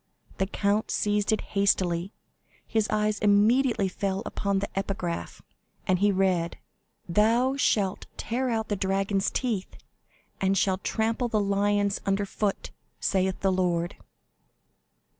The 0.39 0.47
count 0.47 0.89
seized 0.89 1.31
it 1.31 1.41
hastily, 1.53 2.11
his 2.65 2.89
eyes 2.89 3.19
immediately 3.19 3.87
fell 3.87 4.23
upon 4.25 4.57
the 4.57 4.67
epigraph, 4.75 5.43
and 5.85 5.99
he 5.99 6.11
read: 6.11 6.57
"Thou 7.07 7.55
shalt 7.55 8.07
tear 8.17 8.49
out 8.49 8.69
the 8.69 8.75
dragons' 8.75 9.29
teeth, 9.29 9.77
and 10.41 10.57
shall 10.57 10.79
trample 10.79 11.27
the 11.27 11.39
lions 11.39 12.01
under 12.03 12.25
foot, 12.25 12.71
saith 12.99 13.41
the 13.41 13.51
Lord." 13.51 13.95